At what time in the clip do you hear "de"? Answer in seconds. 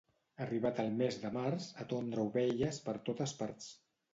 1.27-1.31